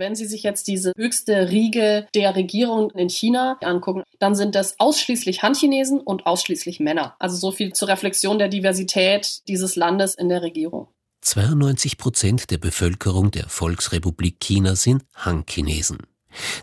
Wenn 0.00 0.14
Sie 0.14 0.24
sich 0.24 0.44
jetzt 0.44 0.66
diese 0.66 0.94
höchste 0.96 1.50
Riege 1.50 2.06
der 2.14 2.34
Regierung 2.34 2.90
in 2.92 3.10
China 3.10 3.58
angucken, 3.60 4.02
dann 4.18 4.34
sind 4.34 4.54
das 4.54 4.80
ausschließlich 4.80 5.42
Han-Chinesen 5.42 6.00
und 6.00 6.24
ausschließlich 6.24 6.80
Männer. 6.80 7.16
Also 7.18 7.36
so 7.36 7.52
viel 7.52 7.74
zur 7.74 7.88
Reflexion 7.88 8.38
der 8.38 8.48
Diversität 8.48 9.46
dieses 9.46 9.76
Landes 9.76 10.14
in 10.14 10.30
der 10.30 10.40
Regierung. 10.40 10.88
92 11.20 11.98
Prozent 11.98 12.50
der 12.50 12.56
Bevölkerung 12.56 13.30
der 13.30 13.50
Volksrepublik 13.50 14.40
China 14.40 14.74
sind 14.74 15.04
Han-Chinesen. 15.16 15.98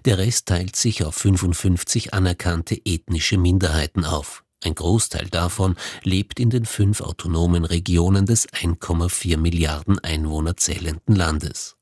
Der 0.05 0.17
Rest 0.17 0.47
teilt 0.47 0.75
sich 0.75 1.04
auf 1.04 1.13
55 1.13 2.15
anerkannte 2.15 2.81
ethnische 2.85 3.38
Minderheiten 3.38 4.04
auf. 4.04 4.45
Ein 4.63 4.73
Großteil 4.73 5.27
davon 5.29 5.75
lebt 6.01 6.39
in 6.39 6.49
den 6.49 6.65
fünf 6.65 7.01
autonomen 7.01 7.65
Regionen 7.65 8.25
des 8.25 8.49
1,4 8.49 9.38
Milliarden 9.38 9.99
Einwohner 9.99 10.57
zählenden 10.57 11.15
Landes. 11.15 11.77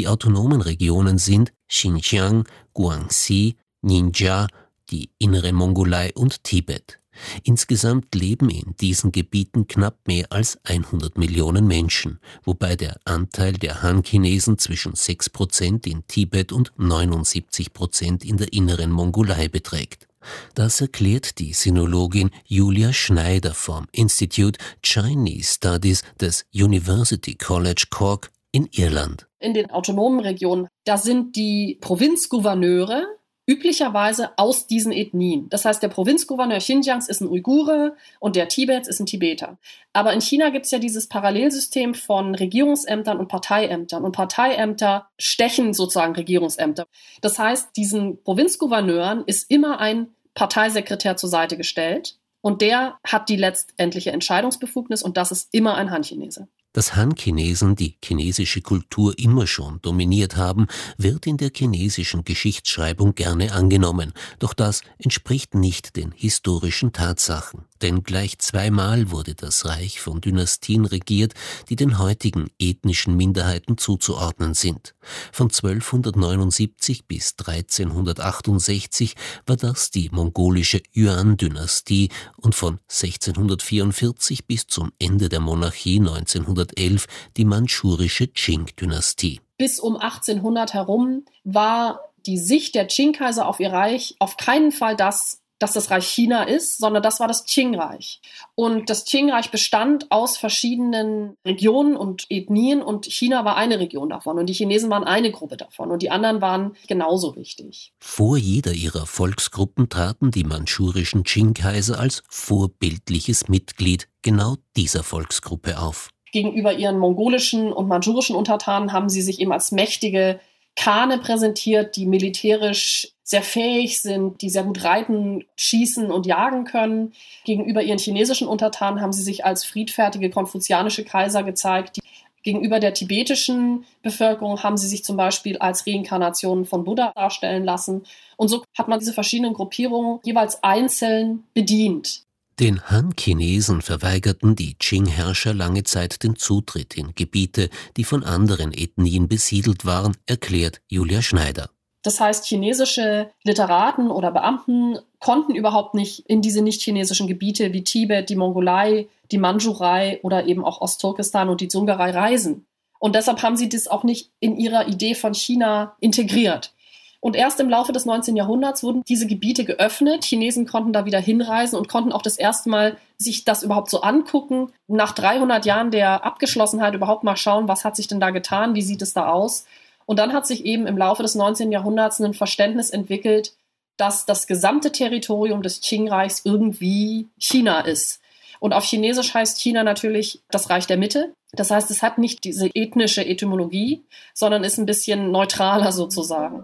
Die 0.00 0.08
autonomen 0.08 0.62
Regionen 0.62 1.18
sind 1.18 1.52
Xinjiang, 1.68 2.48
Guangxi, 2.72 3.56
Ninja, 3.82 4.46
die 4.88 5.10
innere 5.18 5.52
Mongolei 5.52 6.10
und 6.14 6.42
Tibet. 6.42 6.98
Insgesamt 7.42 8.14
leben 8.14 8.48
in 8.48 8.74
diesen 8.80 9.12
Gebieten 9.12 9.68
knapp 9.68 9.98
mehr 10.06 10.32
als 10.32 10.58
100 10.64 11.18
Millionen 11.18 11.66
Menschen, 11.66 12.18
wobei 12.44 12.76
der 12.76 12.98
Anteil 13.04 13.52
der 13.52 13.82
Han-Chinesen 13.82 14.56
zwischen 14.56 14.94
6 14.94 15.28
Prozent 15.28 15.86
in 15.86 16.06
Tibet 16.06 16.50
und 16.50 16.72
79 16.78 17.74
Prozent 17.74 18.24
in 18.24 18.38
der 18.38 18.54
inneren 18.54 18.92
Mongolei 18.92 19.48
beträgt. 19.48 20.08
Das 20.54 20.80
erklärt 20.80 21.38
die 21.38 21.52
Sinologin 21.52 22.30
Julia 22.46 22.94
Schneider 22.94 23.52
vom 23.52 23.86
Institute 23.92 24.58
Chinese 24.82 25.56
Studies 25.56 26.02
des 26.18 26.46
University 26.54 27.34
College 27.34 27.88
Cork 27.90 28.30
in 28.52 28.68
Irland. 28.72 29.26
In 29.38 29.54
den 29.54 29.70
autonomen 29.70 30.20
Regionen, 30.20 30.68
da 30.84 30.96
sind 30.96 31.36
die 31.36 31.78
Provinzgouverneure 31.80 33.06
üblicherweise 33.50 34.30
aus 34.36 34.68
diesen 34.68 34.92
Ethnien. 34.92 35.48
Das 35.48 35.64
heißt, 35.64 35.82
der 35.82 35.88
Provinzgouverneur 35.88 36.58
Xinjiangs 36.58 37.08
ist 37.08 37.20
ein 37.20 37.28
Uigure 37.28 37.96
und 38.20 38.36
der 38.36 38.48
Tibets 38.48 38.86
ist 38.86 39.00
ein 39.00 39.06
Tibeter. 39.06 39.58
Aber 39.92 40.12
in 40.12 40.20
China 40.20 40.50
gibt 40.50 40.66
es 40.66 40.70
ja 40.70 40.78
dieses 40.78 41.08
Parallelsystem 41.08 41.94
von 41.94 42.36
Regierungsämtern 42.36 43.18
und 43.18 43.26
Parteiämtern. 43.26 44.04
Und 44.04 44.12
Parteiämter 44.12 45.08
stechen 45.18 45.74
sozusagen 45.74 46.14
Regierungsämter. 46.14 46.86
Das 47.22 47.40
heißt, 47.40 47.76
diesen 47.76 48.22
Provinzgouverneuren 48.22 49.24
ist 49.26 49.50
immer 49.50 49.80
ein 49.80 50.08
Parteisekretär 50.34 51.16
zur 51.16 51.28
Seite 51.28 51.56
gestellt. 51.56 52.18
Und 52.42 52.62
der 52.62 53.00
hat 53.04 53.28
die 53.28 53.36
letztendliche 53.36 54.12
Entscheidungsbefugnis 54.12 55.02
und 55.02 55.16
das 55.16 55.32
ist 55.32 55.48
immer 55.52 55.74
ein 55.74 55.90
Han-Chinese. 55.90 56.46
Dass 56.72 56.94
Han-Chinesen 56.94 57.74
die 57.74 57.96
chinesische 58.02 58.60
Kultur 58.60 59.18
immer 59.18 59.46
schon 59.46 59.80
dominiert 59.82 60.36
haben, 60.36 60.66
wird 60.98 61.26
in 61.26 61.36
der 61.36 61.50
chinesischen 61.54 62.24
Geschichtsschreibung 62.24 63.14
gerne 63.14 63.52
angenommen, 63.52 64.12
doch 64.38 64.54
das 64.54 64.82
entspricht 64.98 65.54
nicht 65.54 65.96
den 65.96 66.12
historischen 66.12 66.92
Tatsachen. 66.92 67.69
Denn 67.82 68.02
gleich 68.02 68.38
zweimal 68.38 69.10
wurde 69.10 69.34
das 69.34 69.66
Reich 69.66 70.00
von 70.00 70.20
Dynastien 70.20 70.84
regiert, 70.84 71.34
die 71.68 71.76
den 71.76 71.98
heutigen 71.98 72.50
ethnischen 72.58 73.16
Minderheiten 73.16 73.78
zuzuordnen 73.78 74.54
sind. 74.54 74.94
Von 75.32 75.48
1279 75.48 77.06
bis 77.06 77.34
1368 77.38 79.14
war 79.46 79.56
das 79.56 79.90
die 79.90 80.08
mongolische 80.12 80.82
Yuan-Dynastie 80.94 82.10
und 82.36 82.54
von 82.54 82.78
1644 82.88 84.46
bis 84.46 84.66
zum 84.66 84.92
Ende 84.98 85.28
der 85.28 85.40
Monarchie 85.40 85.98
1900 85.98 86.60
1811 86.70 87.06
die 87.36 87.44
mandschurische 87.44 88.26
Qing-Dynastie. 88.28 89.40
Bis 89.56 89.80
um 89.80 89.96
1800 89.96 90.74
herum 90.74 91.24
war 91.44 92.00
die 92.26 92.38
Sicht 92.38 92.74
der 92.74 92.86
Qing-Kaiser 92.86 93.46
auf 93.46 93.60
ihr 93.60 93.72
Reich 93.72 94.14
auf 94.18 94.36
keinen 94.36 94.72
Fall 94.72 94.96
das, 94.96 95.39
dass 95.60 95.74
das 95.74 95.90
Reich 95.90 96.08
China 96.08 96.42
ist, 96.42 96.78
sondern 96.78 97.02
das 97.02 97.20
war 97.20 97.28
das 97.28 97.44
Qing-Reich. 97.44 98.20
Und 98.56 98.90
das 98.90 99.04
Qing-Reich 99.04 99.50
bestand 99.50 100.10
aus 100.10 100.36
verschiedenen 100.36 101.36
Regionen 101.46 101.96
und 101.96 102.26
Ethnien 102.30 102.82
und 102.82 103.06
China 103.06 103.44
war 103.44 103.56
eine 103.56 103.78
Region 103.78 104.08
davon 104.08 104.38
und 104.38 104.46
die 104.46 104.54
Chinesen 104.54 104.90
waren 104.90 105.04
eine 105.04 105.30
Gruppe 105.30 105.56
davon 105.56 105.90
und 105.90 106.02
die 106.02 106.10
anderen 106.10 106.40
waren 106.40 106.76
genauso 106.88 107.36
wichtig. 107.36 107.92
Vor 108.00 108.36
jeder 108.38 108.72
ihrer 108.72 109.06
Volksgruppen 109.06 109.88
traten 109.88 110.30
die 110.30 110.44
manchurischen 110.44 111.22
Qing-Kaiser 111.22 112.00
als 112.00 112.22
vorbildliches 112.28 113.48
Mitglied 113.48 114.08
genau 114.22 114.56
dieser 114.76 115.02
Volksgruppe 115.04 115.78
auf 115.78 116.08
gegenüber 116.32 116.72
ihren 116.72 116.98
mongolischen 116.98 117.72
und 117.72 117.88
mandschurischen 117.88 118.36
Untertanen 118.36 118.92
haben 118.92 119.08
sie 119.08 119.22
sich 119.22 119.40
eben 119.40 119.52
als 119.52 119.72
mächtige 119.72 120.38
Kane 120.80 121.18
präsentiert, 121.18 121.94
die 121.96 122.06
militärisch 122.06 123.08
sehr 123.22 123.42
fähig 123.42 124.00
sind, 124.00 124.40
die 124.40 124.48
sehr 124.48 124.62
gut 124.62 124.82
reiten, 124.82 125.44
schießen 125.56 126.10
und 126.10 126.24
jagen 126.24 126.64
können. 126.64 127.12
Gegenüber 127.44 127.82
ihren 127.82 127.98
chinesischen 127.98 128.48
Untertanen 128.48 129.02
haben 129.02 129.12
sie 129.12 129.22
sich 129.22 129.44
als 129.44 129.62
friedfertige 129.62 130.30
konfuzianische 130.30 131.04
Kaiser 131.04 131.42
gezeigt. 131.42 131.98
Gegenüber 132.42 132.80
der 132.80 132.94
tibetischen 132.94 133.84
Bevölkerung 134.00 134.62
haben 134.62 134.78
sie 134.78 134.88
sich 134.88 135.04
zum 135.04 135.18
Beispiel 135.18 135.58
als 135.58 135.86
Reinkarnationen 135.86 136.64
von 136.64 136.84
Buddha 136.84 137.12
darstellen 137.14 137.64
lassen. 137.64 138.04
Und 138.38 138.48
so 138.48 138.64
hat 138.74 138.88
man 138.88 139.00
diese 139.00 139.12
verschiedenen 139.12 139.52
Gruppierungen 139.52 140.20
jeweils 140.24 140.62
einzeln 140.62 141.44
bedient. 141.52 142.22
Den 142.60 142.82
Han-Chinesen 142.90 143.80
verweigerten 143.80 144.54
die 144.54 144.74
Qing-Herrscher 144.74 145.54
lange 145.54 145.82
Zeit 145.84 146.22
den 146.22 146.36
Zutritt 146.36 146.94
in 146.94 147.14
Gebiete, 147.14 147.70
die 147.96 148.04
von 148.04 148.22
anderen 148.22 148.74
Ethnien 148.74 149.28
besiedelt 149.28 149.86
waren, 149.86 150.14
erklärt 150.26 150.82
Julia 150.86 151.22
Schneider. 151.22 151.70
Das 152.02 152.20
heißt, 152.20 152.44
chinesische 152.44 153.30
Literaten 153.44 154.10
oder 154.10 154.30
Beamten 154.30 154.98
konnten 155.20 155.54
überhaupt 155.54 155.94
nicht 155.94 156.26
in 156.26 156.42
diese 156.42 156.60
nicht-chinesischen 156.60 157.26
Gebiete 157.26 157.72
wie 157.72 157.82
Tibet, 157.82 158.28
die 158.28 158.36
Mongolei, 158.36 159.08
die 159.32 159.38
Mandschurei 159.38 160.20
oder 160.22 160.44
eben 160.44 160.62
auch 160.62 160.82
Ostturkestan 160.82 161.48
und 161.48 161.62
die 161.62 161.68
Dzungarei 161.68 162.10
reisen. 162.10 162.66
Und 162.98 163.14
deshalb 163.14 163.42
haben 163.42 163.56
sie 163.56 163.70
das 163.70 163.88
auch 163.88 164.04
nicht 164.04 164.32
in 164.38 164.58
ihrer 164.58 164.86
Idee 164.86 165.14
von 165.14 165.32
China 165.32 165.96
integriert. 166.00 166.74
Und 167.20 167.36
erst 167.36 167.60
im 167.60 167.68
Laufe 167.68 167.92
des 167.92 168.06
19. 168.06 168.34
Jahrhunderts 168.34 168.82
wurden 168.82 169.02
diese 169.06 169.26
Gebiete 169.26 169.64
geöffnet. 169.64 170.24
Chinesen 170.24 170.66
konnten 170.66 170.94
da 170.94 171.04
wieder 171.04 171.20
hinreisen 171.20 171.76
und 171.76 171.88
konnten 171.88 172.12
auch 172.12 172.22
das 172.22 172.38
erste 172.38 172.70
Mal 172.70 172.96
sich 173.18 173.44
das 173.44 173.62
überhaupt 173.62 173.90
so 173.90 174.00
angucken. 174.00 174.72
Nach 174.88 175.12
300 175.12 175.66
Jahren 175.66 175.90
der 175.90 176.24
Abgeschlossenheit 176.24 176.94
überhaupt 176.94 177.22
mal 177.22 177.36
schauen, 177.36 177.68
was 177.68 177.84
hat 177.84 177.94
sich 177.94 178.08
denn 178.08 178.20
da 178.20 178.30
getan, 178.30 178.74
wie 178.74 178.82
sieht 178.82 179.02
es 179.02 179.12
da 179.12 179.28
aus. 179.28 179.66
Und 180.06 180.18
dann 180.18 180.32
hat 180.32 180.46
sich 180.46 180.64
eben 180.64 180.86
im 180.86 180.96
Laufe 180.96 181.22
des 181.22 181.34
19. 181.34 181.70
Jahrhunderts 181.70 182.20
ein 182.20 182.34
Verständnis 182.34 182.88
entwickelt, 182.88 183.52
dass 183.98 184.24
das 184.24 184.46
gesamte 184.46 184.90
Territorium 184.90 185.62
des 185.62 185.82
Qing-Reichs 185.82 186.42
irgendwie 186.44 187.28
China 187.38 187.80
ist. 187.80 188.20
Und 188.60 188.72
auf 188.72 188.84
Chinesisch 188.84 189.34
heißt 189.34 189.60
China 189.60 189.84
natürlich 189.84 190.40
das 190.50 190.70
Reich 190.70 190.86
der 190.86 190.96
Mitte. 190.96 191.32
Das 191.52 191.70
heißt, 191.70 191.90
es 191.90 192.02
hat 192.02 192.18
nicht 192.18 192.44
diese 192.44 192.68
ethnische 192.74 193.26
Etymologie, 193.26 194.04
sondern 194.34 194.62
ist 194.64 194.78
ein 194.78 194.86
bisschen 194.86 195.30
neutraler 195.32 195.92
sozusagen. 195.92 196.62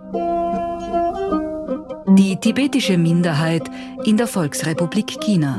Die 2.17 2.37
tibetische 2.37 2.97
Minderheit 2.97 3.69
in 4.05 4.17
der 4.17 4.29
Volksrepublik 4.29 5.21
China. 5.21 5.59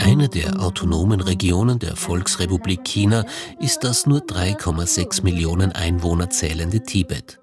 Eine 0.00 0.28
der 0.28 0.60
autonomen 0.60 1.20
Regionen 1.20 1.78
der 1.78 1.94
Volksrepublik 1.94 2.84
China 2.84 3.24
ist 3.60 3.84
das 3.84 4.06
nur 4.06 4.20
3,6 4.20 5.22
Millionen 5.22 5.72
Einwohner 5.72 6.30
zählende 6.30 6.82
Tibet. 6.82 7.41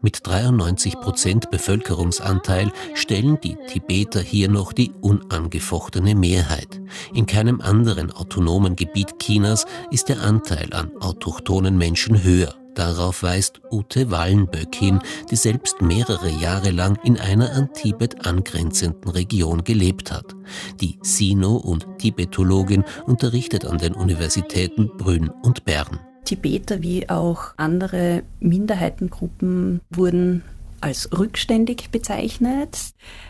Mit 0.00 0.26
93 0.26 1.00
Prozent 1.00 1.50
Bevölkerungsanteil 1.50 2.72
stellen 2.94 3.38
die 3.42 3.56
Tibeter 3.66 4.20
hier 4.20 4.48
noch 4.48 4.72
die 4.72 4.92
unangefochtene 5.00 6.14
Mehrheit. 6.14 6.80
In 7.14 7.26
keinem 7.26 7.60
anderen 7.60 8.12
autonomen 8.12 8.76
Gebiet 8.76 9.18
Chinas 9.18 9.66
ist 9.90 10.08
der 10.08 10.20
Anteil 10.22 10.72
an 10.72 10.90
autochthonen 11.00 11.76
Menschen 11.78 12.22
höher. 12.22 12.54
Darauf 12.76 13.22
weist 13.22 13.62
Ute 13.72 14.10
Wallenböck 14.10 14.74
hin, 14.74 15.00
die 15.30 15.36
selbst 15.36 15.80
mehrere 15.80 16.28
Jahre 16.28 16.70
lang 16.70 16.98
in 17.04 17.18
einer 17.18 17.52
an 17.52 17.72
Tibet 17.72 18.26
angrenzenden 18.26 19.10
Region 19.10 19.64
gelebt 19.64 20.12
hat. 20.12 20.36
Die 20.82 20.98
Sino- 21.00 21.56
und 21.56 21.86
Tibetologin 21.98 22.84
unterrichtet 23.06 23.64
an 23.64 23.78
den 23.78 23.94
Universitäten 23.94 24.90
Brünn 24.98 25.30
und 25.42 25.64
Bern. 25.64 26.05
Tibeter 26.26 26.82
wie 26.82 27.08
auch 27.08 27.54
andere 27.56 28.22
Minderheitengruppen 28.40 29.80
wurden 29.90 30.42
als 30.82 31.08
rückständig 31.18 31.90
bezeichnet. 31.90 32.78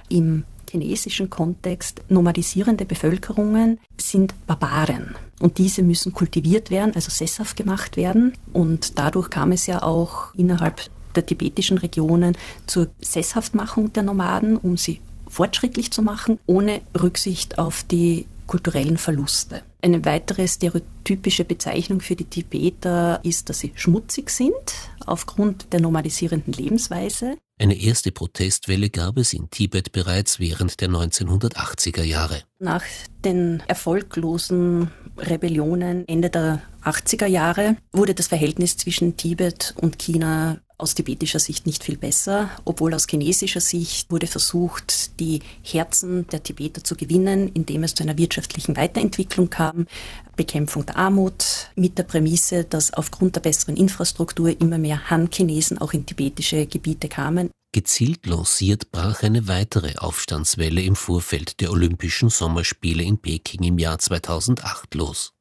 Im 0.09 0.45
chinesischen 0.69 1.31
Kontext 1.31 2.03
nomadisierende 2.09 2.85
Bevölkerungen 2.85 3.79
sind 3.97 4.35
Barbaren. 4.47 5.15
Und 5.39 5.59
diese 5.59 5.83
müssen 5.83 6.13
kultiviert 6.13 6.71
werden, 6.71 6.95
also 6.95 7.11
sesshaft 7.11 7.57
gemacht 7.57 7.97
werden. 7.97 8.33
Und 8.53 8.99
dadurch 8.99 9.31
kam 9.31 9.53
es 9.53 9.67
ja 9.67 9.83
auch 9.83 10.35
innerhalb 10.35 10.81
der 11.15 11.25
tibetischen 11.25 11.79
Regionen 11.79 12.37
zur 12.67 12.89
Sesshaftmachung 13.01 13.93
der 13.93 14.03
Nomaden, 14.03 14.57
um 14.57 14.77
sie 14.77 15.01
fortschrittlich 15.29 15.91
zu 15.93 16.03
machen, 16.03 16.39
ohne 16.47 16.81
Rücksicht 17.01 17.59
auf 17.59 17.85
die 17.85 18.27
kulturellen 18.47 18.97
Verluste. 18.97 19.63
Eine 19.87 20.05
weitere 20.05 20.49
stereotypische 20.49 21.45
Bezeichnung 21.45 22.01
für 22.01 22.17
die 22.17 22.25
Tibeter 22.25 23.21
ist, 23.23 23.49
dass 23.49 23.61
sie 23.61 23.71
schmutzig 23.77 24.31
sind, 24.31 24.53
aufgrund 25.07 25.73
der 25.73 25.81
normalisierenden 25.81 26.53
Lebensweise. 26.53 27.37
Eine 27.61 27.81
erste 27.81 28.11
Protestwelle 28.11 28.91
gab 28.91 29.17
es 29.17 29.33
in 29.33 29.49
Tibet 29.49 29.93
bereits 29.93 30.41
während 30.41 30.81
der 30.81 30.89
1980er 30.89 32.03
Jahre. 32.03 32.43
Nach 32.59 32.83
den 33.25 33.63
erfolglosen 33.69 34.91
Rebellionen 35.19 36.07
Ende 36.09 36.31
der 36.31 36.63
80er 36.83 37.27
Jahre 37.27 37.77
wurde 37.93 38.15
das 38.15 38.27
Verhältnis 38.27 38.77
zwischen 38.77 39.17
Tibet 39.17 39.73
und 39.81 40.01
China 40.01 40.59
aus 40.79 40.95
tibetischer 40.95 41.39
Sicht 41.39 41.67
nicht 41.67 41.85
viel 41.85 41.97
besser, 41.97 42.51
obwohl 42.65 42.95
aus 42.95 43.07
chinesischer 43.09 43.61
Sicht 43.61 44.11
wurde 44.11 44.27
versucht, 44.27 45.19
die 45.21 45.41
Herzen 45.63 46.27
der 46.29 46.43
Tibeter 46.43 46.85
zu 46.85 46.97
gewinnen, 46.97 47.51
indem 47.55 47.83
es 47.83 47.95
zu 47.95 48.03
einer 48.03 48.19
wirtschaftlichen 48.19 48.77
Weiterentwicklung 48.77 49.49
kam, 49.49 49.87
Bekämpfung 50.37 50.85
der 50.85 50.97
Armut, 50.97 51.71
mit 51.77 51.97
der 51.97 52.03
Prämisse, 52.03 52.65
dass 52.65 52.93
aufgrund 52.93 53.37
der 53.37 53.41
besseren 53.41 53.77
Infrastruktur 53.77 54.61
immer 54.61 54.79
mehr 54.79 55.11
Han-Chinesen 55.11 55.79
auch 55.79 55.93
in 55.93 56.05
tibetische 56.05 56.67
Gebiete 56.67 57.09
kamen. 57.09 57.51
Gezielt 57.73 58.27
lanciert 58.27 58.91
brach 58.91 59.23
eine 59.23 59.49
weitere 59.49 59.97
Aufstandswelle 59.97 60.83
im 60.83 60.97
Vorfeld 60.97 61.61
der 61.61 61.71
Olympischen 61.71 62.31
Sommerspiele 62.31 63.03
in 63.03 63.19
Peking 63.19 63.63
im 63.65 63.79
Jahr 63.79 63.99
2008 63.99 64.95
los. 64.95 65.36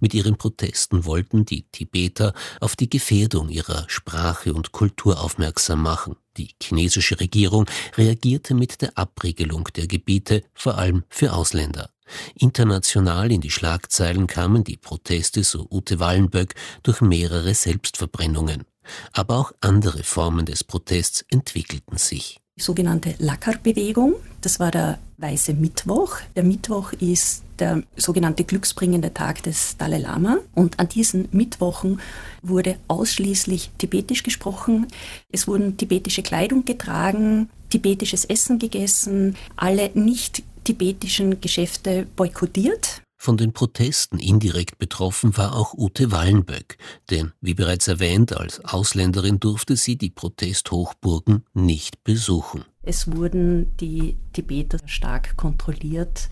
Mit 0.00 0.14
ihren 0.14 0.36
Protesten 0.36 1.04
wollten 1.04 1.44
die 1.44 1.62
Tibeter 1.70 2.34
auf 2.60 2.76
die 2.76 2.90
Gefährdung 2.90 3.48
ihrer 3.48 3.84
Sprache 3.88 4.54
und 4.54 4.72
Kultur 4.72 5.22
aufmerksam 5.22 5.82
machen. 5.82 6.16
Die 6.36 6.50
chinesische 6.62 7.20
Regierung 7.20 7.66
reagierte 7.96 8.54
mit 8.54 8.80
der 8.82 8.96
Abriegelung 8.96 9.68
der 9.76 9.86
Gebiete, 9.86 10.42
vor 10.54 10.78
allem 10.78 11.04
für 11.08 11.32
Ausländer. 11.32 11.90
International 12.34 13.30
in 13.32 13.40
die 13.40 13.50
Schlagzeilen 13.50 14.26
kamen 14.26 14.64
die 14.64 14.76
Proteste, 14.76 15.44
so 15.44 15.66
Ute 15.70 16.00
Wallenböck, 16.00 16.54
durch 16.82 17.00
mehrere 17.00 17.54
Selbstverbrennungen. 17.54 18.64
Aber 19.12 19.36
auch 19.36 19.52
andere 19.60 20.02
Formen 20.02 20.44
des 20.44 20.64
Protests 20.64 21.24
entwickelten 21.30 21.98
sich 21.98 22.41
die 22.56 22.62
sogenannte 22.62 23.14
Lackar-Bewegung. 23.18 24.14
Das 24.40 24.60
war 24.60 24.70
der 24.70 24.98
Weiße 25.18 25.54
Mittwoch. 25.54 26.16
Der 26.36 26.42
Mittwoch 26.42 26.92
ist 26.92 27.42
der 27.58 27.82
sogenannte 27.96 28.44
glücksbringende 28.44 29.14
Tag 29.14 29.42
des 29.42 29.76
Dalai 29.78 29.98
Lama. 29.98 30.38
Und 30.54 30.78
an 30.78 30.88
diesen 30.88 31.28
Mittwochen 31.32 32.00
wurde 32.42 32.76
ausschließlich 32.88 33.70
tibetisch 33.78 34.22
gesprochen. 34.22 34.86
Es 35.30 35.48
wurden 35.48 35.76
tibetische 35.76 36.22
Kleidung 36.22 36.64
getragen, 36.64 37.48
tibetisches 37.70 38.24
Essen 38.24 38.58
gegessen, 38.58 39.36
alle 39.56 39.90
nicht 39.94 40.42
tibetischen 40.64 41.40
Geschäfte 41.40 42.06
boykottiert. 42.16 43.02
Von 43.24 43.36
den 43.36 43.52
Protesten 43.52 44.18
indirekt 44.18 44.78
betroffen 44.78 45.36
war 45.36 45.54
auch 45.54 45.74
Ute 45.74 46.10
Wallenböck, 46.10 46.76
denn, 47.08 47.30
wie 47.40 47.54
bereits 47.54 47.86
erwähnt, 47.86 48.36
als 48.36 48.64
Ausländerin 48.64 49.38
durfte 49.38 49.76
sie 49.76 49.96
die 49.96 50.10
Protesthochburgen 50.10 51.44
nicht 51.54 52.02
besuchen. 52.02 52.64
Es 52.82 53.14
wurden 53.14 53.76
die 53.76 54.16
Tibeter 54.32 54.78
stark 54.86 55.36
kontrolliert. 55.36 56.30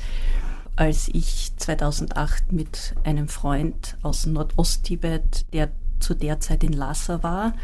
Als 0.74 1.06
ich 1.06 1.52
2008 1.58 2.50
mit 2.50 2.96
einem 3.04 3.28
Freund 3.28 3.96
aus 4.02 4.26
Nordosttibet, 4.26 5.46
der 5.52 5.70
zu 6.00 6.14
der 6.14 6.40
Zeit 6.40 6.64
in 6.64 6.72
Lhasa 6.72 7.22
war, 7.22 7.54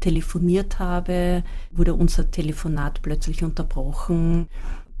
telefoniert 0.00 0.78
habe, 0.78 1.42
wurde 1.70 1.94
unser 1.94 2.30
Telefonat 2.30 3.00
plötzlich 3.00 3.44
unterbrochen 3.44 4.48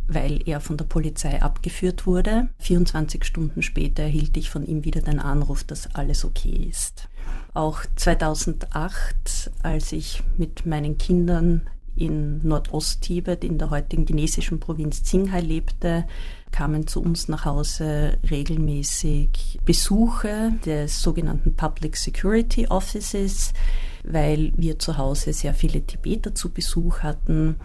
weil 0.06 0.40
er 0.46 0.60
von 0.60 0.76
der 0.76 0.84
Polizei 0.84 1.40
abgeführt 1.40 2.06
wurde. 2.06 2.48
24 2.58 3.24
Stunden 3.24 3.62
später 3.62 4.02
erhielt 4.02 4.36
ich 4.36 4.50
von 4.50 4.66
ihm 4.66 4.84
wieder 4.84 5.00
den 5.00 5.20
Anruf, 5.20 5.64
dass 5.64 5.94
alles 5.94 6.24
okay 6.24 6.68
ist. 6.70 7.08
Auch 7.54 7.80
2008, 7.96 9.50
als 9.62 9.92
ich 9.92 10.22
mit 10.36 10.66
meinen 10.66 10.98
Kindern 10.98 11.62
in 11.96 12.46
Nordost-Tibet 12.46 13.44
in 13.44 13.58
der 13.58 13.70
heutigen 13.70 14.06
chinesischen 14.06 14.58
Provinz 14.58 15.02
Qinghai 15.08 15.40
lebte, 15.40 16.04
kamen 16.50 16.86
zu 16.86 17.00
uns 17.00 17.28
nach 17.28 17.44
Hause 17.44 18.18
regelmäßig 18.28 19.60
Besuche 19.64 20.52
des 20.64 21.02
sogenannten 21.02 21.54
Public 21.54 21.96
Security 21.96 22.66
Offices, 22.68 23.52
weil 24.04 24.52
wir 24.56 24.78
zu 24.78 24.98
Hause 24.98 25.32
sehr 25.32 25.54
viele 25.54 25.82
Tibeter 25.82 26.34
zu 26.34 26.50
Besuch 26.50 27.00
hatten 27.00 27.56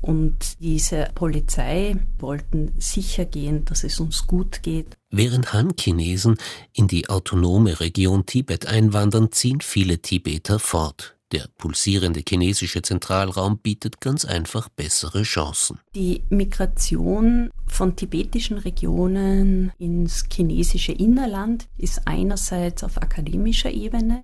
und 0.00 0.60
diese 0.60 1.10
Polizei 1.14 1.96
wollten 2.18 2.72
sicher 2.78 3.24
gehen, 3.24 3.64
dass 3.64 3.84
es 3.84 4.00
uns 4.00 4.26
gut 4.26 4.62
geht. 4.62 4.96
Während 5.10 5.52
Han-Chinesen 5.52 6.36
in 6.72 6.88
die 6.88 7.08
autonome 7.08 7.80
Region 7.80 8.26
Tibet 8.26 8.66
einwandern, 8.66 9.32
ziehen 9.32 9.60
viele 9.60 9.98
Tibeter 9.98 10.58
fort. 10.58 11.16
Der 11.32 11.46
pulsierende 11.58 12.22
chinesische 12.28 12.82
Zentralraum 12.82 13.58
bietet 13.58 14.00
ganz 14.00 14.24
einfach 14.24 14.68
bessere 14.68 15.22
Chancen. 15.22 15.78
Die 15.94 16.24
Migration 16.28 17.50
von 17.68 17.94
tibetischen 17.94 18.58
Regionen 18.58 19.70
ins 19.78 20.24
chinesische 20.32 20.90
Innerland 20.90 21.68
ist 21.78 22.02
einerseits 22.06 22.82
auf 22.82 23.00
akademischer 23.00 23.70
Ebene, 23.70 24.22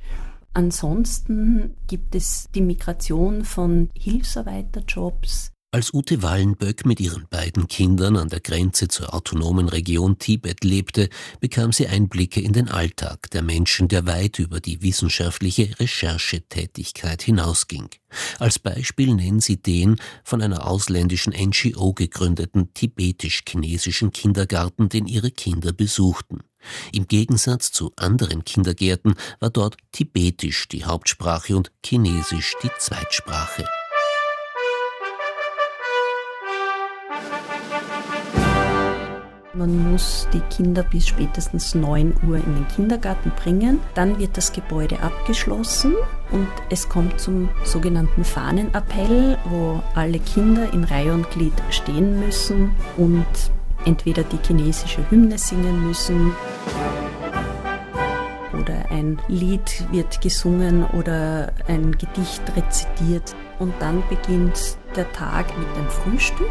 Ansonsten 0.56 1.76
gibt 1.86 2.14
es 2.14 2.46
die 2.54 2.62
Migration 2.62 3.44
von 3.44 3.90
Hilfsarbeiterjobs, 3.94 5.52
als 5.76 5.92
Ute 5.92 6.22
Wallenböck 6.22 6.86
mit 6.86 7.00
ihren 7.00 7.28
beiden 7.28 7.68
Kindern 7.68 8.16
an 8.16 8.30
der 8.30 8.40
Grenze 8.40 8.88
zur 8.88 9.12
autonomen 9.12 9.68
Region 9.68 10.18
Tibet 10.18 10.64
lebte, 10.64 11.10
bekam 11.40 11.70
sie 11.70 11.86
Einblicke 11.86 12.40
in 12.40 12.54
den 12.54 12.70
Alltag 12.70 13.30
der 13.32 13.42
Menschen, 13.42 13.86
der 13.86 14.06
weit 14.06 14.38
über 14.38 14.60
die 14.60 14.80
wissenschaftliche 14.80 15.78
Recherchetätigkeit 15.78 17.20
hinausging. 17.20 17.90
Als 18.38 18.58
Beispiel 18.58 19.12
nennen 19.12 19.40
sie 19.40 19.60
den 19.60 19.96
von 20.24 20.40
einer 20.40 20.66
ausländischen 20.66 21.34
NGO 21.34 21.92
gegründeten 21.92 22.72
tibetisch-chinesischen 22.72 24.12
Kindergarten, 24.12 24.88
den 24.88 25.06
ihre 25.06 25.30
Kinder 25.30 25.74
besuchten. 25.74 26.40
Im 26.94 27.06
Gegensatz 27.06 27.70
zu 27.70 27.92
anderen 27.96 28.44
Kindergärten 28.44 29.14
war 29.40 29.50
dort 29.50 29.76
Tibetisch 29.92 30.68
die 30.68 30.86
Hauptsprache 30.86 31.54
und 31.54 31.70
Chinesisch 31.84 32.54
die 32.62 32.70
Zweitsprache. 32.78 33.66
Man 39.56 39.90
muss 39.90 40.28
die 40.34 40.40
Kinder 40.54 40.82
bis 40.82 41.08
spätestens 41.08 41.74
9 41.74 42.14
Uhr 42.28 42.36
in 42.36 42.54
den 42.54 42.68
Kindergarten 42.68 43.32
bringen. 43.42 43.80
Dann 43.94 44.18
wird 44.18 44.36
das 44.36 44.52
Gebäude 44.52 45.00
abgeschlossen 45.00 45.94
und 46.30 46.48
es 46.68 46.90
kommt 46.90 47.18
zum 47.18 47.48
sogenannten 47.64 48.22
Fahnenappell, 48.22 49.38
wo 49.48 49.82
alle 49.94 50.18
Kinder 50.18 50.70
in 50.74 50.84
Reihe 50.84 51.14
und 51.14 51.30
Glied 51.30 51.54
stehen 51.70 52.20
müssen 52.20 52.72
und 52.98 53.24
entweder 53.86 54.24
die 54.24 54.38
chinesische 54.46 55.10
Hymne 55.10 55.38
singen 55.38 55.86
müssen 55.86 56.32
oder 58.52 58.90
ein 58.90 59.18
Lied 59.28 59.84
wird 59.90 60.20
gesungen 60.20 60.84
oder 60.92 61.52
ein 61.66 61.92
Gedicht 61.92 62.42
rezitiert. 62.54 63.34
Und 63.58 63.72
dann 63.80 64.02
beginnt 64.10 64.76
der 64.94 65.10
Tag 65.12 65.46
mit 65.58 65.68
dem 65.76 65.88
Frühstück. 65.88 66.50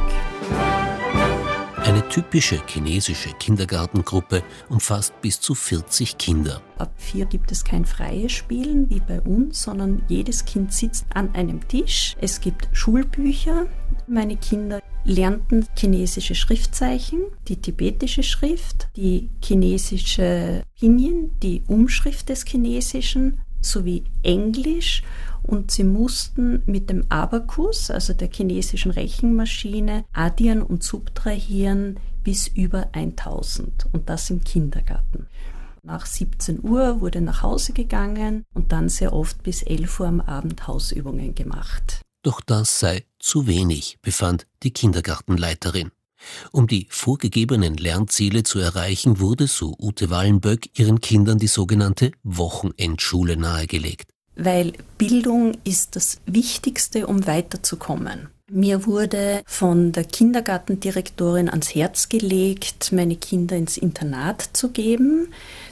Typische 2.15 2.61
chinesische 2.65 3.33
Kindergartengruppe 3.41 4.41
umfasst 4.69 5.19
bis 5.19 5.41
zu 5.41 5.53
40 5.53 6.17
Kinder. 6.17 6.61
Ab 6.77 6.93
vier 6.95 7.25
gibt 7.25 7.51
es 7.51 7.65
kein 7.65 7.83
freies 7.83 8.31
Spielen 8.31 8.89
wie 8.89 9.01
bei 9.01 9.19
uns, 9.19 9.63
sondern 9.63 10.01
jedes 10.07 10.45
Kind 10.45 10.71
sitzt 10.71 11.07
an 11.13 11.35
einem 11.35 11.67
Tisch. 11.67 12.15
Es 12.21 12.39
gibt 12.39 12.69
Schulbücher. 12.71 13.65
Meine 14.07 14.37
Kinder 14.37 14.81
lernten 15.03 15.67
chinesische 15.77 16.35
Schriftzeichen, 16.35 17.19
die 17.49 17.57
tibetische 17.57 18.23
Schrift, 18.23 18.87
die 18.95 19.29
chinesische 19.43 20.63
Pinyin, 20.79 21.31
die 21.43 21.63
Umschrift 21.67 22.29
des 22.29 22.45
Chinesischen 22.45 23.41
sowie 23.59 24.05
Englisch 24.23 25.03
und 25.45 25.71
sie 25.71 25.83
mussten 25.83 26.63
mit 26.65 26.89
dem 26.89 27.05
Abakus, 27.09 27.91
also 27.91 28.13
der 28.13 28.29
chinesischen 28.31 28.91
Rechenmaschine, 28.91 30.05
addieren 30.13 30.61
und 30.61 30.83
subtrahieren 30.83 31.97
bis 32.23 32.47
über 32.47 32.89
1000 32.93 33.87
und 33.93 34.09
das 34.09 34.29
im 34.29 34.43
Kindergarten. 34.43 35.27
Nach 35.83 36.05
17 36.05 36.63
Uhr 36.63 36.99
wurde 36.99 37.21
nach 37.21 37.43
Hause 37.43 37.71
gegangen 37.71 38.43
und 38.55 38.71
dann 38.71 38.89
sehr 38.89 39.13
oft 39.13 39.43
bis 39.43 39.61
11 39.61 39.99
Uhr 39.99 40.07
am 40.07 40.19
Abend 40.21 40.67
Hausübungen 40.67 41.35
gemacht. 41.35 42.01
Doch 42.23 42.41
das 42.41 42.79
sei 42.79 43.05
zu 43.19 43.45
wenig, 43.45 43.99
befand 44.01 44.47
die 44.63 44.71
Kindergartenleiterin. 44.71 45.91
Um 46.51 46.65
die 46.65 46.87
vorgegebenen 46.89 47.75
Lernziele 47.75 48.41
zu 48.41 48.57
erreichen, 48.57 49.19
wurde, 49.19 49.45
so 49.45 49.75
Ute 49.79 50.09
Wallenböck, 50.09 50.79
ihren 50.79 51.01
Kindern 51.01 51.37
die 51.37 51.45
sogenannte 51.45 52.11
Wochenendschule 52.23 53.37
nahegelegt 53.37 54.14
weil 54.35 54.73
Bildung 54.97 55.53
ist 55.63 55.95
das 55.95 56.17
Wichtigste, 56.25 57.07
um 57.07 57.27
weiterzukommen. 57.27 58.29
Mir 58.51 58.85
wurde 58.85 59.41
von 59.47 59.91
der 59.91 60.03
Kindergartendirektorin 60.03 61.49
ans 61.49 61.73
Herz 61.73 62.09
gelegt, 62.09 62.91
meine 62.91 63.15
Kinder 63.15 63.55
ins 63.55 63.75
Internat 63.75 64.49
zu 64.53 64.69
geben, 64.69 65.29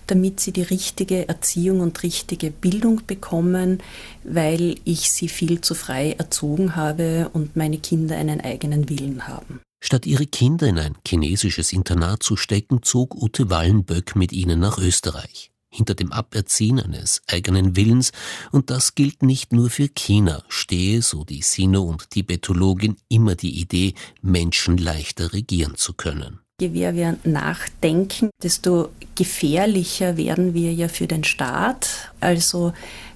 damit 0.07 0.39
sie 0.39 0.51
die 0.51 0.63
richtige 0.63 1.27
Erziehung 1.29 1.81
und 1.81 2.01
richtige 2.01 2.49
Bildung 2.49 3.01
bekommen, 3.05 3.83
weil 4.23 4.77
ich 4.85 5.11
sie 5.11 5.29
viel 5.29 5.61
zu 5.61 5.75
frei 5.75 6.13
erzogen 6.13 6.75
habe 6.75 7.29
und 7.31 7.55
meine 7.55 7.77
Kinder 7.77 8.17
einen 8.17 8.41
eigenen 8.41 8.89
Willen 8.89 9.27
haben. 9.27 9.59
Statt 9.79 10.07
ihre 10.07 10.25
Kinder 10.25 10.65
in 10.65 10.79
ein 10.79 10.95
chinesisches 11.07 11.73
Internat 11.73 12.23
zu 12.23 12.37
stecken, 12.37 12.81
zog 12.81 13.13
Ute 13.13 13.51
Wallenböck 13.51 14.15
mit 14.15 14.33
ihnen 14.33 14.59
nach 14.59 14.79
Österreich 14.79 15.52
hinter 15.73 15.95
dem 15.95 16.11
Aberziehen 16.11 16.79
eines 16.79 17.21
eigenen 17.27 17.75
Willens, 17.75 18.11
und 18.51 18.69
das 18.69 18.95
gilt 18.95 19.23
nicht 19.23 19.51
nur 19.51 19.69
für 19.69 19.89
China, 19.89 20.43
stehe, 20.47 21.01
so 21.01 21.23
die 21.23 21.41
Sino- 21.41 21.83
und 21.83 22.11
Tibetologin, 22.11 22.95
immer 23.09 23.35
die 23.35 23.59
Idee, 23.59 23.93
Menschen 24.21 24.77
leichter 24.77 25.33
regieren 25.33 25.75
zu 25.75 25.93
können. 25.93 26.39
Je 26.61 26.69
mehr 26.69 26.95
wir 26.95 27.17
nachdenken, 27.23 28.29
desto 28.41 28.89
gefährlicher 29.15 30.17
werden 30.17 30.53
wir 30.53 30.71
ja 30.73 30.87
für 30.87 31.07
den 31.07 31.23
Staat. 31.23 32.11
Also 32.19 32.73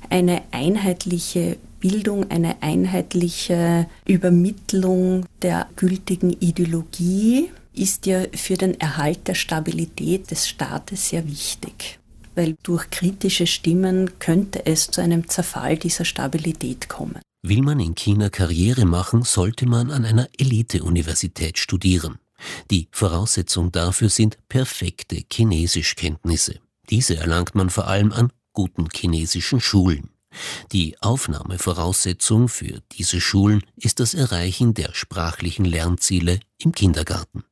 eine 0.10 0.42
einheitliche 0.52 1.58
Bildung, 1.80 2.32
eine 2.32 2.62
einheitliche 2.64 3.88
Übermittlung 4.06 5.26
der 5.44 5.68
gültigen 5.76 6.34
Ideologie 6.34 7.52
ist 7.74 8.08
ja 8.08 8.24
für 8.34 8.56
den 8.56 8.80
Erhalt 8.80 9.28
der 9.28 9.36
Stabilität 9.36 10.32
des 10.32 10.48
Staates 10.48 11.10
sehr 11.10 11.28
wichtig 11.28 12.00
weil 12.38 12.56
durch 12.64 12.90
kritische 12.90 13.48
Stimmen 13.48 14.20
könnte 14.20 14.66
es 14.66 14.92
zu 14.92 15.02
einem 15.02 15.28
Zerfall 15.28 15.78
dieser 15.78 16.06
Stabilität 16.06 16.88
kommen. 16.88 17.20
Will 17.42 17.62
man 17.62 17.80
in 17.80 17.96
China 17.96 18.30
Karriere 18.30 18.86
machen, 18.86 19.24
sollte 19.24 19.66
man 19.66 19.92
an 19.92 20.06
einer 20.06 20.30
Elite-Universität 20.38 21.58
studieren. 21.58 22.20
Die 22.70 22.88
Voraussetzung 22.92 23.72
dafür 23.72 24.10
sind 24.10 24.38
perfekte 24.48 25.24
Chinesischkenntnisse. 25.32 26.60
Diese 26.90 27.18
erlangt 27.18 27.56
man 27.56 27.70
vor 27.70 27.88
allem 27.88 28.12
an 28.12 28.32
guten 28.54 28.88
chinesischen 28.94 29.60
Schulen. 29.60 30.10
Die 30.72 30.96
Aufnahmevoraussetzung 31.02 32.48
für 32.48 32.82
diese 32.92 33.20
Schulen 33.20 33.64
ist 33.76 34.00
das 34.00 34.14
Erreichen 34.14 34.74
der 34.74 34.94
sprachlichen 34.94 35.66
Lernziele 35.66 36.40
im 36.60 36.74
Kindergarten. 36.74 37.44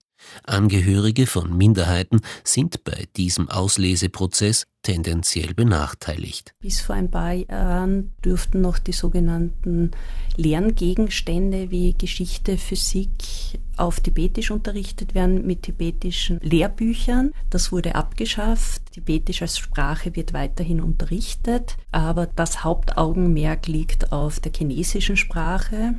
Angehörige 0.43 1.27
von 1.27 1.55
Minderheiten 1.55 2.21
sind 2.43 2.83
bei 2.83 3.05
diesem 3.15 3.49
Ausleseprozess 3.49 4.65
tendenziell 4.85 5.53
benachteiligt. 5.55 6.53
Bis 6.59 6.79
vor 6.79 6.95
ein 6.95 7.09
paar 7.09 7.33
Jahren 7.33 8.13
dürften 8.23 8.61
noch 8.61 8.77
die 8.77 8.91
sogenannten 8.91 9.91
Lerngegenstände 10.37 11.71
wie 11.71 11.93
Geschichte, 11.93 12.57
Physik 12.57 13.09
auf 13.77 13.99
Tibetisch 13.99 14.51
unterrichtet 14.51 15.15
werden 15.15 15.45
mit 15.45 15.63
tibetischen 15.63 16.39
Lehrbüchern. 16.41 17.31
Das 17.49 17.71
wurde 17.71 17.95
abgeschafft. 17.95 18.81
Tibetisch 18.91 19.41
als 19.41 19.57
Sprache 19.57 20.15
wird 20.15 20.33
weiterhin 20.33 20.81
unterrichtet, 20.81 21.77
aber 21.91 22.27
das 22.27 22.63
Hauptaugenmerk 22.63 23.67
liegt 23.67 24.11
auf 24.11 24.39
der 24.39 24.51
chinesischen 24.55 25.17
Sprache. 25.17 25.95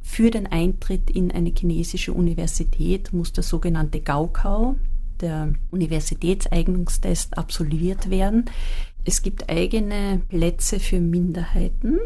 Für 0.00 0.30
den 0.30 0.46
Eintritt 0.46 1.10
in 1.10 1.30
eine 1.30 1.52
chinesische 1.56 2.12
Universität 2.12 3.12
muss 3.12 3.32
der 3.32 3.44
sogenannte 3.44 4.00
Gaokao, 4.00 4.76
der 5.20 5.54
Universitätseignungstest, 5.70 7.36
absolviert 7.36 8.10
werden. 8.10 8.46
Es 9.04 9.22
gibt 9.22 9.48
eigene 9.48 10.20
Plätze 10.28 10.80
für 10.80 11.00
Minderheiten, 11.00 11.98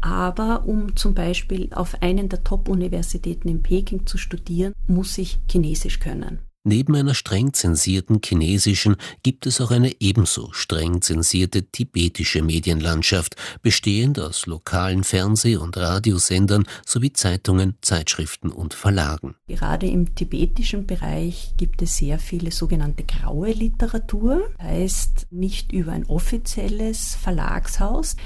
aber 0.00 0.66
um 0.66 0.96
zum 0.96 1.14
Beispiel 1.14 1.68
auf 1.72 2.02
einen 2.02 2.28
der 2.28 2.44
Top-Universitäten 2.44 3.48
in 3.48 3.62
Peking 3.62 4.06
zu 4.06 4.18
studieren, 4.18 4.72
muss 4.86 5.18
ich 5.18 5.38
Chinesisch 5.50 5.98
können. 5.98 6.38
Neben 6.68 6.96
einer 6.96 7.14
streng 7.14 7.52
zensierten 7.52 8.20
chinesischen 8.24 8.96
gibt 9.22 9.46
es 9.46 9.60
auch 9.60 9.70
eine 9.70 10.00
ebenso 10.00 10.52
streng 10.52 11.00
zensierte 11.00 11.62
tibetische 11.62 12.42
Medienlandschaft, 12.42 13.36
bestehend 13.62 14.18
aus 14.18 14.46
lokalen 14.46 15.04
Fernseh- 15.04 15.58
und 15.58 15.76
Radiosendern 15.76 16.64
sowie 16.84 17.12
Zeitungen, 17.12 17.76
Zeitschriften 17.82 18.50
und 18.50 18.74
Verlagen. 18.74 19.36
Gerade 19.46 19.86
im 19.86 20.16
tibetischen 20.16 20.88
Bereich 20.88 21.54
gibt 21.56 21.82
es 21.82 21.98
sehr 21.98 22.18
viele 22.18 22.50
sogenannte 22.50 23.04
graue 23.04 23.52
Literatur, 23.52 24.50
heißt 24.60 25.28
nicht 25.30 25.70
über 25.70 25.92
ein 25.92 26.06
offizielles 26.06 27.14
Verlagshaus. 27.14 28.16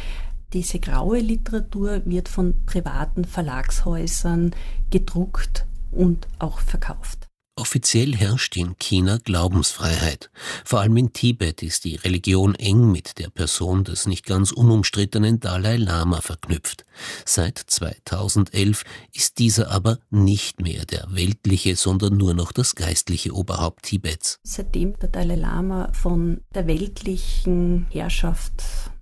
Diese 0.55 0.79
graue 0.79 1.19
Literatur 1.19 2.01
wird 2.07 2.31
von 2.31 2.55
privaten 2.65 3.27
Verlagshäusern 3.27 4.53
gedruckt 4.89 5.67
und 5.93 6.27
auch 6.39 6.61
verkauft. 6.61 7.20
Offiziell 7.61 8.17
herrscht 8.17 8.57
in 8.57 8.79
China 8.79 9.19
Glaubensfreiheit. 9.23 10.31
Vor 10.65 10.81
allem 10.81 10.97
in 10.97 11.13
Tibet 11.13 11.63
ist 11.63 11.85
die 11.85 11.97
Religion 11.97 12.55
eng 12.55 12.91
mit 12.91 13.19
der 13.19 13.29
Person 13.29 13.85
des 13.85 14.07
nicht 14.07 14.25
ganz 14.25 14.51
unumstrittenen 14.51 15.41
Dalai 15.41 15.77
Lama 15.77 16.23
verknüpft. 16.23 16.87
Seit 17.27 17.59
2011 17.59 18.85
ist 19.13 19.39
dieser 19.39 19.71
aber 19.71 19.99
nicht 20.09 20.63
mehr 20.63 20.87
der 20.87 21.09
weltliche, 21.11 21.77
sondern 21.77 22.17
nur 22.17 22.33
noch 22.33 22.53
das 22.53 22.75
geistliche 22.77 23.35
Oberhaupt 23.35 23.83
Tibets. 23.83 24.41
Seitdem 24.43 24.99
der 24.99 25.11
Dalai 25.11 25.37
Lama 25.37 25.93
von 25.93 26.41
der 26.55 26.67
weltlichen 26.67 27.89
Herrschaft 27.91 28.55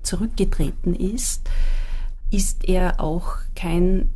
zurückgetreten 0.03 0.97
ist, 0.97 1.43
ist 2.33 2.65
er 2.65 2.99
auch 2.99 3.37
kein 3.55 4.11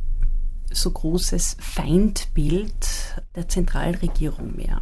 so 0.73 0.91
großes 0.91 1.57
Feindbild 1.59 3.21
der 3.35 3.47
Zentralregierung 3.47 4.55
mehr. 4.55 4.81